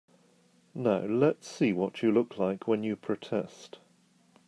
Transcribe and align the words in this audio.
Now 0.73 1.01
let's 1.05 1.47
see 1.47 1.73
what 1.73 2.01
you 2.01 2.11
look 2.11 2.39
like 2.39 2.67
when 2.67 2.81
you 2.81 2.95
protest. 2.95 3.77